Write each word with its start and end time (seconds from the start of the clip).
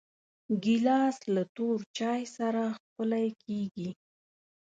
ګیلاس 0.63 1.17
له 1.35 1.43
تور 1.55 1.77
چای 1.97 2.21
سره 2.37 2.63
ښکلی 2.77 3.27
کېږي. 3.43 3.89